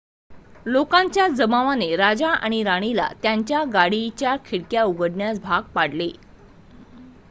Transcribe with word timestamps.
लोकांच्या 0.65 1.27
जमावाने 1.27 1.95
राजा 1.95 2.29
आणि 2.29 2.63
राणीला 2.63 3.07
त्यांच्या 3.23 3.63
गाडीच्या 3.63 4.35
खिडक्या 4.45 4.83
उघडण्यास 4.83 5.39
भाग 5.39 5.61
पाडले 5.75 6.09